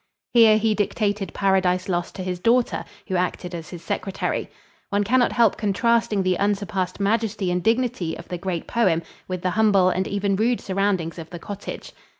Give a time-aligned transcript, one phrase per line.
[0.33, 4.49] Here he dictated "Paradise Lost" to his daughter, who acted as his secretary.
[4.89, 9.43] One can not help contrasting the unsurpassed majesty and dignity of the great poem with
[9.43, 11.91] the humble and even rude surroundings of the cottage.